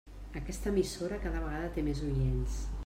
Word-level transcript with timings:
Aquesta 0.39 0.71
emissora 0.71 1.21
cada 1.27 1.45
vegada 1.45 1.71
té 1.77 1.87
més 1.91 2.05
oients. 2.11 2.61